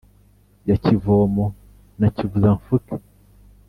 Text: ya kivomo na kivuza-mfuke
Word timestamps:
ya 0.67 0.77
kivomo 0.83 1.45
na 1.99 2.07
kivuza-mfuke 2.15 2.95